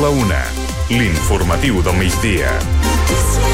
[0.00, 0.44] La una.
[0.88, 3.45] L'informatiu del migdia.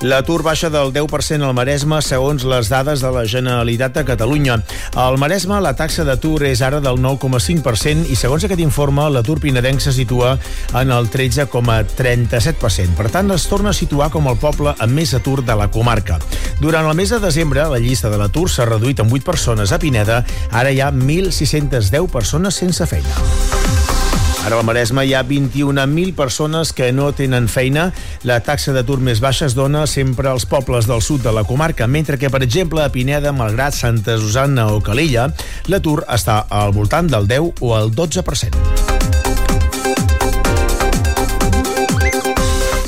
[0.00, 4.56] L'atur baixa del 10% al Maresme segons les dades de la Generalitat de Catalunya.
[4.96, 9.84] Al Maresme la taxa d'atur és ara del 9,5% i segons aquest informe l'atur pinedenc
[9.84, 10.38] se situa
[10.80, 12.96] en el 13,37%.
[12.96, 16.16] Per tant, es torna a situar com el poble amb més atur de la comarca.
[16.64, 19.78] Durant el mes de desembre, la llista de l'atur s'ha reduït amb 8 persones a
[19.78, 20.24] Pineda.
[20.50, 23.99] Ara hi ha 1.610 persones sense feina.
[24.40, 27.90] Ara al Maresme hi ha 21.000 persones que no tenen feina.
[28.24, 31.86] La taxa d'atur més baixa es dona sempre als pobles del sud de la comarca,
[31.86, 35.28] mentre que, per exemple, a Pineda, Malgrat, Santa Susanna o Calella,
[35.68, 39.29] l'atur està al voltant del 10 o el 12%.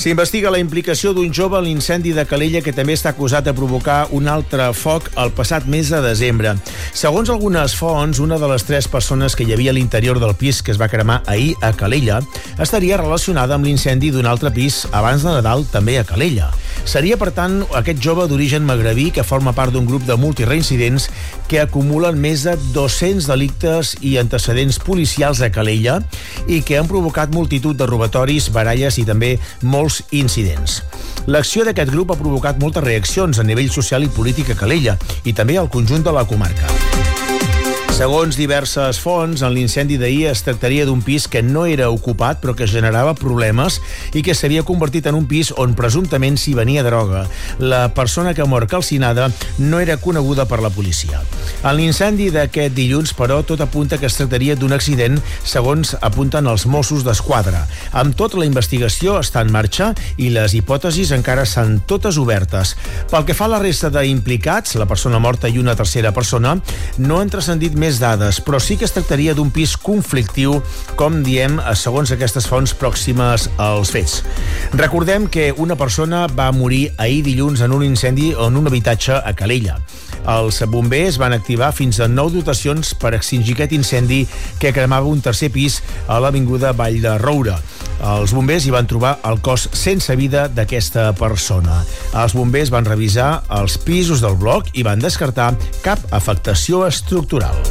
[0.03, 4.09] S'investiga la implicació d'un jove en l'incendi de Calella que també està acusat de provocar
[4.11, 6.57] un altre foc el passat mes de desembre.
[6.91, 10.59] Segons algunes fonts, una de les tres persones que hi havia a l'interior del pis
[10.59, 12.19] que es va cremar ahir a Calella
[12.59, 16.51] estaria relacionada amb l'incendi d'un altre pis abans de Nadal també a Calella.
[16.83, 21.07] Seria, per tant, aquest jove d'origen magrebí que forma part d'un grup de multireincidents
[21.47, 26.01] que acumulen més de 200 delictes i antecedents policials a Calella
[26.51, 30.81] i que han provocat multitud de robatoris, baralles i també molts molts incidents.
[31.27, 35.37] L'acció d'aquest grup ha provocat moltes reaccions a nivell social i polític a Calella i
[35.37, 37.42] també al conjunt de la comarca.
[37.93, 42.55] Segons diverses fonts, en l'incendi d'ahir es tractaria d'un pis que no era ocupat però
[42.57, 43.77] que generava problemes
[44.17, 47.27] i que s'havia convertit en un pis on presumptament s'hi venia droga.
[47.61, 49.27] La persona que mor calcinada
[49.59, 51.21] no era coneguda per la policia.
[51.63, 56.65] En l'incendi d'aquest dilluns, però, tot apunta que es tractaria d'un accident, segons apunten els
[56.65, 57.67] Mossos d'Esquadra.
[57.93, 62.73] Amb tot, la investigació està en marxa i les hipòtesis encara estan totes obertes.
[63.13, 66.57] Pel que fa a la resta d'implicats, la persona morta i una tercera persona,
[66.97, 70.61] no han transcendit més dades, però sí que es tractaria d'un pis conflictiu,
[70.99, 74.21] com diem, segons aquestes fonts pròximes als fets.
[74.79, 79.35] Recordem que una persona va morir ahir dilluns en un incendi en un habitatge a
[79.35, 79.81] Calella.
[80.23, 84.23] Els bombers van activar fins a nou dotacions per extingir aquest incendi
[84.63, 87.59] que cremava un tercer pis a l'Avinguda Vall de Roura.
[88.03, 91.83] Els bombers hi van trobar el cos sense vida d'aquesta persona.
[92.19, 95.53] Els bombers van revisar els pisos del bloc i van descartar
[95.87, 97.63] cap afectació estructural.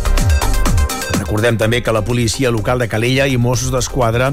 [1.21, 4.31] Recordem també que la policia local de Calella i Mossos d'Esquadra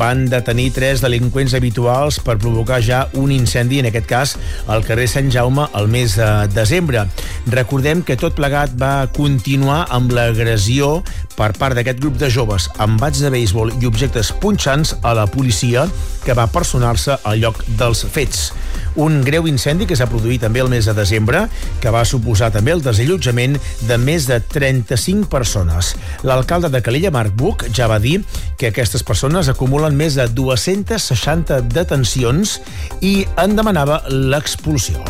[0.00, 4.34] van detenir tres delinqüents habituals per provocar ja un incendi, en aquest cas
[4.66, 7.06] al carrer Sant Jaume, el mes de desembre.
[7.54, 10.98] Recordem que tot plegat va continuar amb l'agressió
[11.36, 15.28] per part d'aquest grup de joves amb bats de béisbol i objectes punxants a la
[15.30, 15.86] policia
[16.24, 18.50] que va personar-se al lloc dels fets.
[18.96, 21.42] Un greu incendi que s'ha produït també el mes de desembre,
[21.82, 25.92] que va suposar també el desallotjament de més de 35 persones.
[26.24, 28.20] L'alcalde de Calella, Marc Buc, ja va dir
[28.56, 32.60] que aquestes persones acumulen més de 260 detencions
[33.00, 35.04] i en demanava l'expulsió.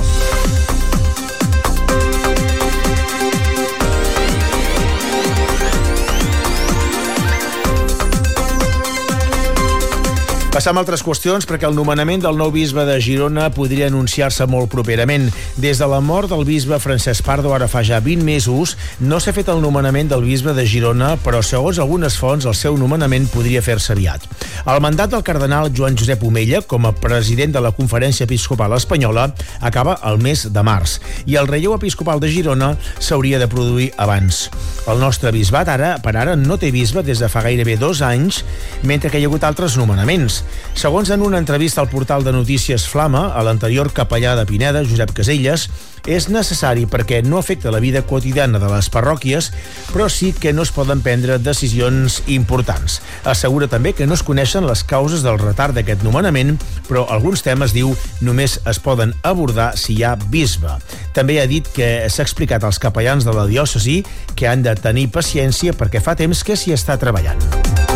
[10.56, 14.70] Passam a altres qüestions perquè el nomenament del nou bisbe de Girona podria anunciar-se molt
[14.72, 15.26] properament.
[15.60, 19.34] Des de la mort del bisbe Francesc Pardo ara fa ja 20 mesos, no s'ha
[19.36, 23.60] fet el nomenament del bisbe de Girona, però segons algunes fonts el seu nomenament podria
[23.60, 24.24] fer-se aviat.
[24.64, 29.26] El mandat del cardenal Joan Josep Omella com a president de la Conferència Episcopal Espanyola
[29.60, 30.96] acaba el mes de març
[31.26, 34.46] i el relleu episcopal de Girona s'hauria de produir abans.
[34.88, 38.40] El nostre bisbat ara, per ara, no té bisbe des de fa gairebé dos anys,
[38.88, 40.45] mentre que hi ha hagut altres nomenaments.
[40.76, 45.14] Segons en una entrevista al portal de notícies Flama, a l'anterior capellà de Pineda, Josep
[45.16, 45.70] Caselles,
[46.06, 49.50] és necessari perquè no afecta la vida quotidiana de les parròquies,
[49.90, 53.00] però sí que no es poden prendre decisions importants.
[53.24, 56.54] Assegura també que no es coneixen les causes del retard d'aquest nomenament,
[56.86, 60.78] però alguns temes, diu, només es poden abordar si hi ha bisbe.
[61.16, 64.02] També ha dit que s'ha explicat als capellans de la diòcesi
[64.36, 67.95] que han de tenir paciència perquè fa temps que s'hi està treballant.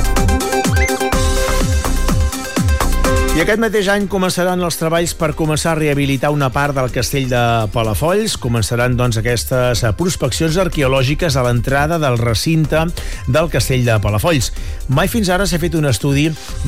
[3.40, 7.40] Aquest mateix any començaran els treballs per començar a rehabilitar una part del castell de
[7.72, 8.34] Palafolls.
[8.36, 12.84] Començaran, doncs, aquestes prospeccions arqueològiques a l'entrada del recinte
[13.32, 14.50] del castell de Palafolls.
[14.92, 16.26] Mai fins ara s'ha fet un estudi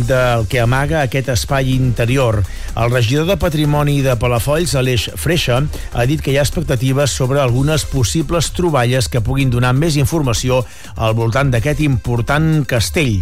[0.08, 2.40] del que amaga aquest espai interior.
[2.72, 5.60] El regidor de Patrimoni de Palafolls, Aleix Freixa,
[5.92, 10.64] ha dit que hi ha expectatives sobre algunes possibles troballes que puguin donar més informació
[10.96, 13.20] al voltant d'aquest important castell.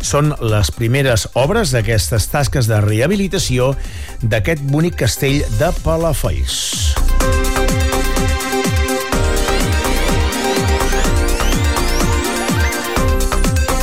[0.00, 3.74] Són les primeres obres d'aquestes tasques de rehabilitació
[4.22, 7.59] d'aquest bonic castell de Palafolls.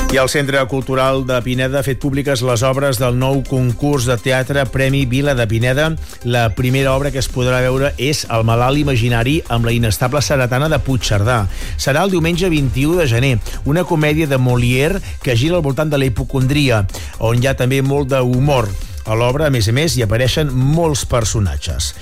[0.07, 4.15] I el Centre Cultural de Pineda ha fet públiques les obres del nou concurs de
[4.15, 5.89] teatre Premi Vila de Pineda.
[6.23, 10.71] La primera obra que es podrà veure és El malalt imaginari amb la inestable seretana
[10.71, 11.41] de Puigcerdà.
[11.75, 15.99] Serà el diumenge 21 de gener, una comèdia de Molière que gira al voltant de
[15.99, 16.85] la hipocondria,
[17.19, 18.71] on hi ha també molt d'humor.
[19.07, 21.93] A l'obra, a més a més, hi apareixen molts personatges.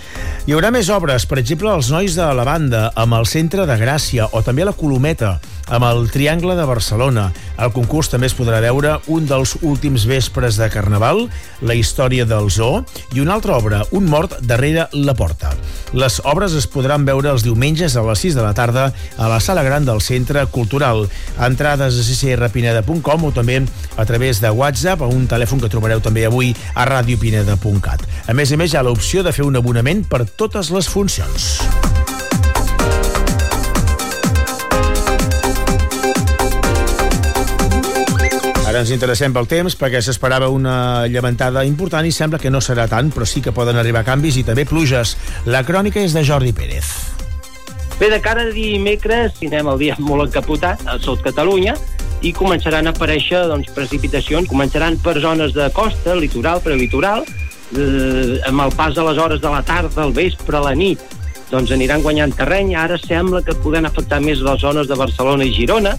[0.49, 3.77] Hi haurà més obres, per exemple, Els Nois de la Banda, amb el Centre de
[3.77, 5.35] Gràcia, o també la Colometa,
[5.67, 7.31] amb el Triangle de Barcelona.
[7.57, 11.27] Al concurs també es podrà veure un dels últims vespres de Carnaval,
[11.61, 15.53] la història del zoo, i una altra obra, Un mort darrere la porta.
[15.93, 19.39] Les obres es podran veure els diumenges a les 6 de la tarda a la
[19.39, 21.05] sala gran del Centre Cultural.
[21.39, 23.61] Entrades a ccrpineda.com o també
[23.95, 28.07] a través de WhatsApp a un telèfon que trobareu també avui a radiopineda.cat.
[28.27, 31.51] A més a més, hi ha l'opció de fer un abonament per totes les funcions.
[38.65, 42.89] Ara ens interessem pel temps perquè s'esperava una llevantada important i sembla que no serà
[42.91, 45.13] tant, però sí que poden arribar canvis i també pluges.
[45.47, 46.89] La crònica és de Jordi Pérez.
[47.95, 51.77] Bé, de cara a dimecres tindrem el dia molt encapotat a Sot Catalunya
[52.25, 57.25] i començaran a aparèixer doncs, precipitacions, començaran per zones de costa, litoral, prelitoral,
[57.77, 61.01] eh, amb el pas de les hores de la tarda, al vespre, a la nit,
[61.51, 62.73] doncs aniran guanyant terreny.
[62.75, 65.93] Ara sembla que poden afectar més les zones de Barcelona i Girona,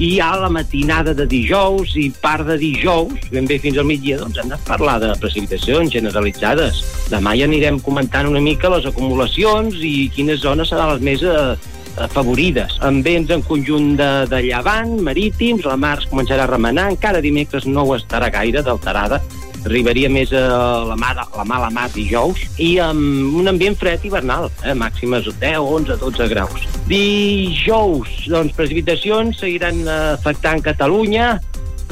[0.00, 4.16] i ha la matinada de dijous i part de dijous, ben bé fins al migdia,
[4.20, 6.80] doncs hem de parlar de precipitacions generalitzades.
[7.12, 11.52] Demà ja anirem comentant una mica les acumulacions i quines zones seran les més eh,
[12.00, 12.78] afavorides.
[12.86, 17.22] Amb vents en conjunt de, de llevant, marítims, la mar es començarà a remenar, encara
[17.24, 19.20] dimecres no ho estarà gaire d'alterada,
[19.66, 20.42] arribaria més a
[20.88, 25.58] la, mar, la mala mar dijous i amb un ambient fred hivernal, eh, màximes 10,
[25.62, 26.66] 11, 12 graus.
[26.90, 31.36] Dijous, doncs, precipitacions seguiran afectant Catalunya,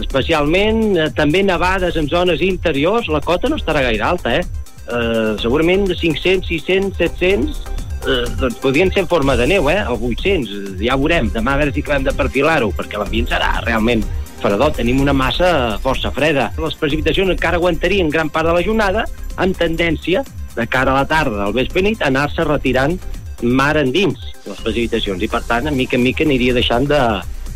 [0.00, 3.10] especialment eh, també nevades en zones interiors.
[3.12, 4.44] La cota no estarà gaire alta, eh?
[4.90, 9.82] eh segurament de 500, 600, 700 eh, doncs podrien ser en forma de neu, eh?
[9.88, 11.30] O 800, ja veurem.
[11.34, 14.04] Demà a veure si acabem de perfilar-ho, perquè l'ambient serà realment
[14.40, 16.50] fredor, tenim una massa força freda.
[16.58, 19.04] Les precipitacions encara aguantarien gran part de la jornada,
[19.36, 20.24] amb tendència,
[20.56, 22.96] de cara a la tarda, al vespre nit, anar-se retirant
[23.42, 27.00] mar endins les precipitacions i per tant a mica en mica aniria deixant de,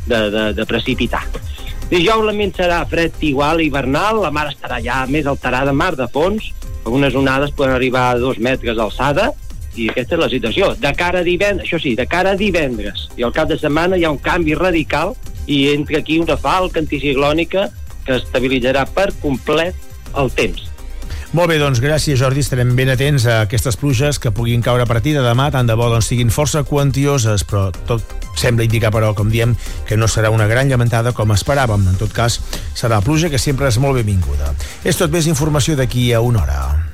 [0.07, 1.25] de, de, de precipitar.
[1.91, 6.53] Dijous l'ambient serà fred igual hivernal, la mar estarà ja més alterada, mar de fons,
[6.85, 9.33] algunes onades poden arribar a dos metres d'alçada,
[9.77, 10.73] i aquesta és la situació.
[10.81, 13.99] De cara a divendres, això sí, de cara a divendres i al cap de setmana
[13.99, 15.15] hi ha un canvi radical
[15.47, 17.69] i entra aquí una falca anticiclònica
[18.05, 19.77] que estabilitzarà per complet
[20.21, 20.71] el temps.
[21.35, 24.87] Molt bé, doncs gràcies Jordi, estarem ben atents a aquestes pluges que puguin caure a
[24.87, 28.07] partir de demà, tant de bo doncs, siguin força quantioses, però tot
[28.39, 29.57] sembla indicar, però, com diem,
[29.89, 31.91] que no serà una gran llamentada com esperàvem.
[31.91, 32.39] En tot cas,
[32.79, 34.55] serà pluja que sempre és molt benvinguda.
[34.87, 36.94] És tot més informació d'aquí a una hora.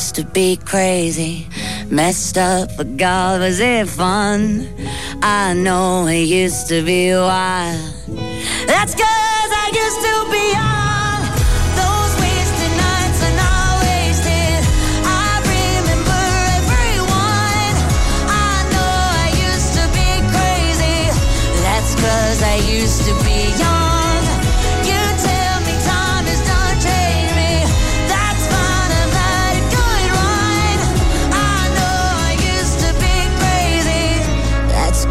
[0.00, 1.46] Used to be crazy,
[1.90, 4.66] messed up, but God, was it fun?
[5.22, 7.78] I know it used to be wild.
[8.66, 11.20] That's cause I used to be young.
[11.80, 14.60] Those wasted nights are not wasted.
[15.04, 16.22] I remember
[16.60, 17.74] everyone.
[18.48, 20.98] I know I used to be crazy.
[21.66, 23.89] That's cause I used to be young.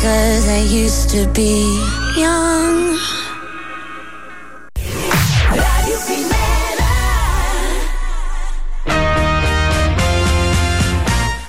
[0.01, 1.63] Cause I used to be
[2.15, 2.97] young.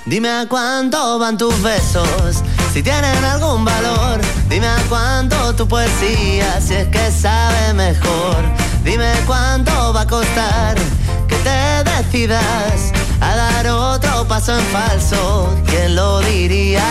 [0.05, 2.43] Dime a cuánto van tus besos,
[2.73, 4.19] si tienen algún valor.
[4.49, 8.43] Dime a cuánto tu poesía, si es que sabe mejor.
[8.83, 10.75] Dime cuánto va a costar
[11.29, 12.91] que te decidas
[13.21, 15.47] a dar otro paso en falso.
[15.67, 16.83] ¿Quién lo diría?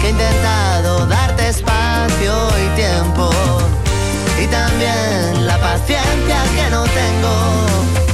[0.00, 3.30] Que he intentado darte espacio y tiempo.
[4.42, 8.05] Y también la paciencia que no tengo.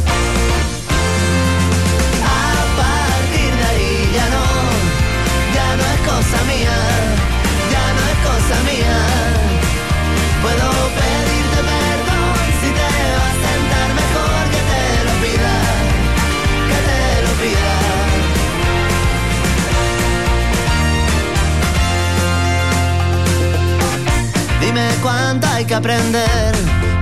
[25.03, 26.55] Cuánto hay que aprender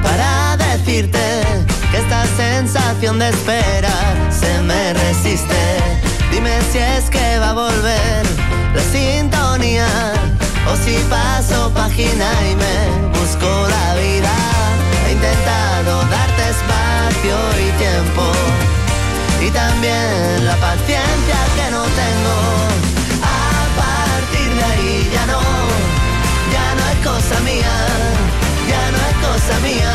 [0.03, 1.43] para decirte
[1.91, 5.61] que esta sensación de esperar se me resiste.
[6.33, 8.23] Dime si es que va a volver
[8.75, 9.87] la sintonía
[10.71, 14.35] o si paso página y me busco la vida.
[15.07, 18.25] He intentado darte espacio y tiempo
[19.47, 22.70] y también la paciencia que no tengo.
[27.31, 27.73] Cosa mía,
[28.69, 29.95] ya no es cosa mía.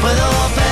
[0.00, 0.71] Puedo pedirte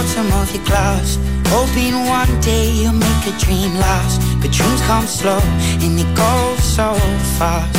[0.00, 4.80] The bottom of your glass Hoping one day you'll make a dream last But dreams
[4.88, 5.40] come slow
[5.84, 6.94] and they go so
[7.36, 7.76] fast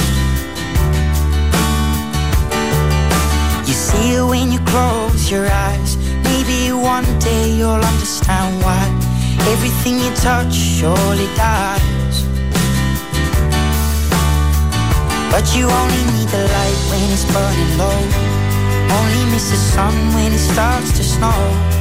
[3.68, 8.86] You see it when you close your eyes Maybe one day you'll understand why
[9.54, 12.18] Everything you touch surely dies
[15.34, 18.00] But you only need the light when it's burning low.
[18.94, 21.81] Only miss the sun when it starts to snow.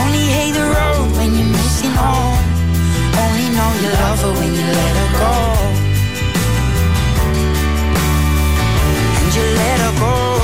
[0.00, 2.38] Only hate the road when you're missing home.
[3.22, 5.34] Only know you love her when you let her go.
[9.20, 10.35] And you let her go.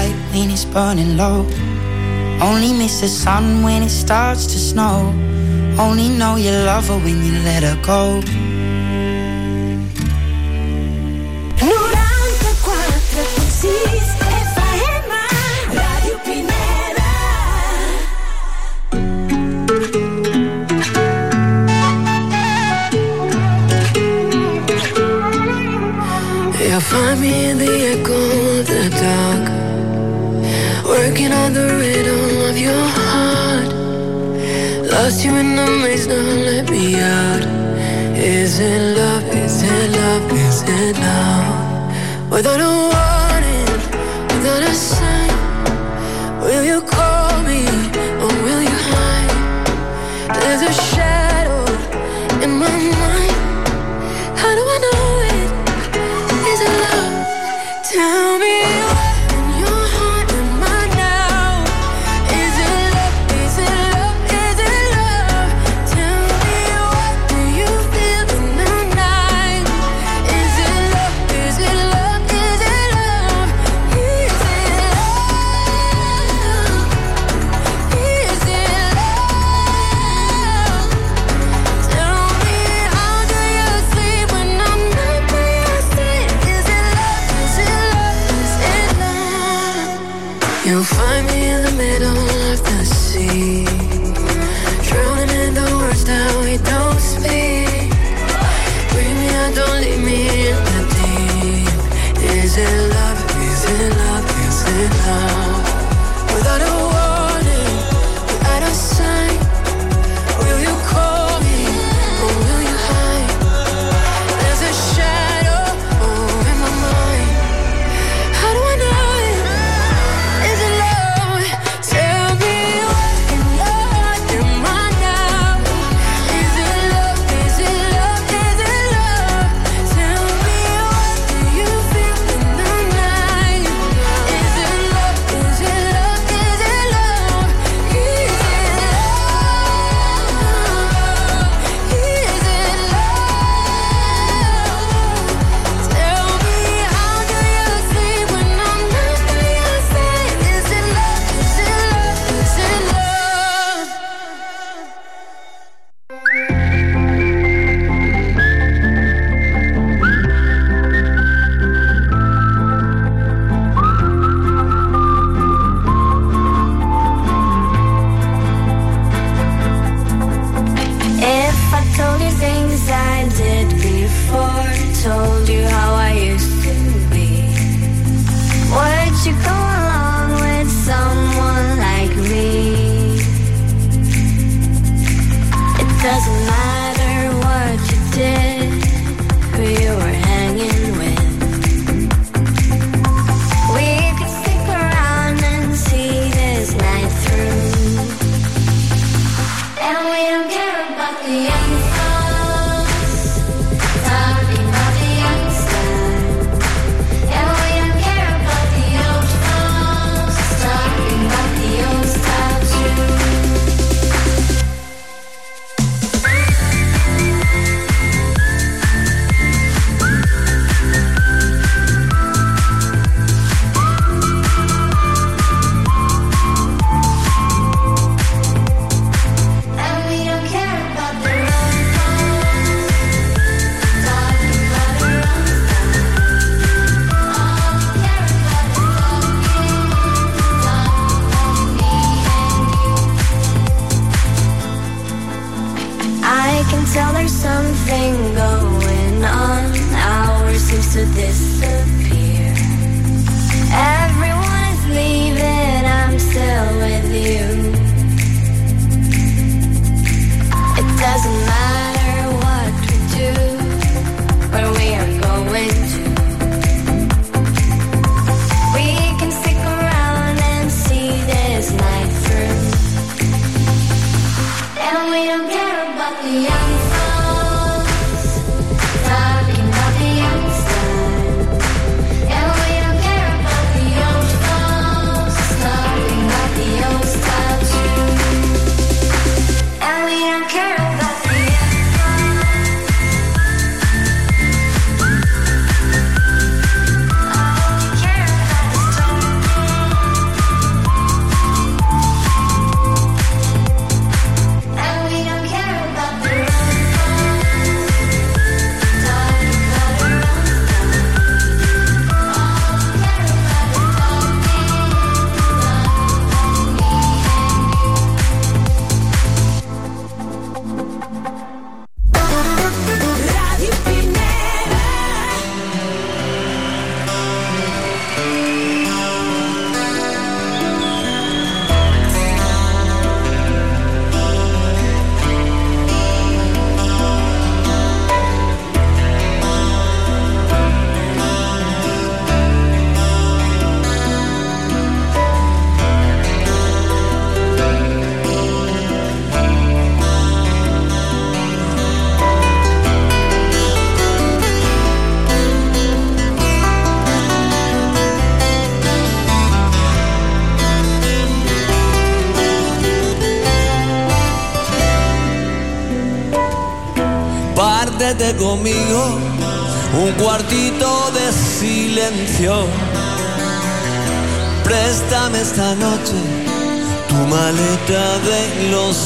[0.00, 1.38] Light when it's burning low.
[2.48, 4.98] Only miss the sun when it starts to snow.
[5.84, 8.02] Only know you love her when you let her go.
[11.60, 14.08] 94.6
[14.44, 15.04] FM,
[15.78, 17.10] Radio Primera.
[26.68, 28.20] You'll find me in the echo
[28.58, 29.44] of the dark,
[31.00, 33.70] working on the rhythm of your heart.
[34.92, 37.44] Lost you in the maze, now let me out.
[38.16, 39.24] Is it love?
[39.44, 40.32] Is it love?
[40.46, 42.30] Is it love?
[42.30, 43.19] Without a warning,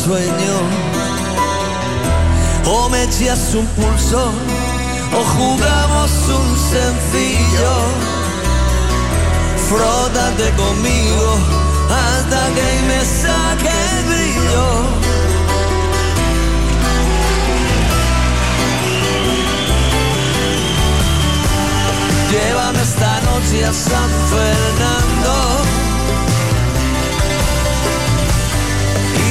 [0.05, 0.57] sueño.
[2.67, 4.33] O me echas un pulso
[5.19, 7.73] o jugamos un sencillo.
[9.69, 11.27] Frótate conmigo
[12.01, 14.67] hasta que me saque el brillo.
[22.31, 25.74] Llévame esta noche a San Fernando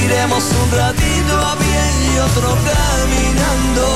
[0.05, 3.87] iremos un ratito a pie y otro caminando.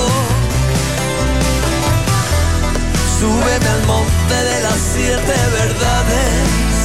[3.20, 6.78] Súbete al monte de las siete verdades.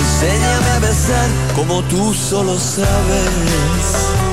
[0.00, 4.31] Enséñame a besar como tú solo sabes.